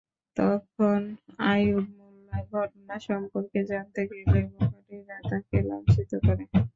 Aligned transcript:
তখন 0.37 0.99
আইয়ুব 1.49 1.85
মোল্লা 1.97 2.37
ঘটনা 2.51 2.95
সম্পর্কে 3.07 3.59
জানতে 3.71 4.01
গেলে 4.09 4.39
বখাটেরা 4.51 5.17
তাঁকে 5.29 5.57
লাঞ্ছিত 5.69 6.11
করে। 6.25 6.43